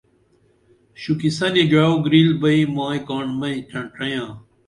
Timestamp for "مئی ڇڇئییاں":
3.39-4.29